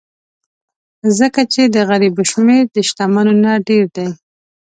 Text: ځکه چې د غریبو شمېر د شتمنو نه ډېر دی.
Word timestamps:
ځکه 1.19 1.41
چې 1.53 1.61
د 1.75 1.77
غریبو 1.89 2.23
شمېر 2.31 2.63
د 2.75 2.77
شتمنو 2.87 3.33
نه 3.43 3.53
ډېر 3.67 3.85
دی. 3.95 4.07